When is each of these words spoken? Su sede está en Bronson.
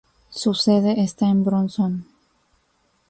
Su 0.31 0.55
sede 0.55 1.03
está 1.03 1.29
en 1.29 1.43
Bronson. 1.43 2.07